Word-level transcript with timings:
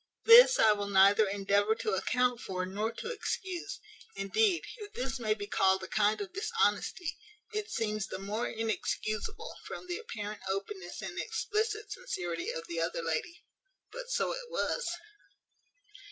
This 0.25 0.57
I 0.57 0.71
will 0.73 0.87
neither 0.89 1.27
endeavour 1.29 1.75
to 1.75 1.91
account 1.93 2.39
for 2.41 2.65
nor 2.65 2.91
to 2.91 3.11
excuse. 3.11 3.79
Indeed, 4.15 4.63
if 4.77 4.93
this 4.93 5.19
may 5.19 5.35
be 5.35 5.45
called 5.45 5.83
a 5.83 5.87
kind 5.87 6.19
of 6.21 6.33
dishonesty, 6.33 7.19
it 7.53 7.69
seems 7.69 8.07
the 8.07 8.17
more 8.17 8.47
inexcusable, 8.49 9.57
from 9.67 9.85
the 9.85 9.99
apparent 9.99 10.41
openness 10.49 11.03
and 11.03 11.19
explicit 11.19 11.91
sincerity 11.91 12.49
of 12.49 12.65
the 12.65 12.79
other 12.81 13.03
lady. 13.03 13.45
But 13.91 14.09
so 14.09 14.31
it 14.31 14.49
was. 14.49 14.89